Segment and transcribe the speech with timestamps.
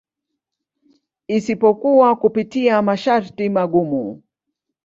[1.27, 4.21] Isipokuwa kupitia masharti magumu.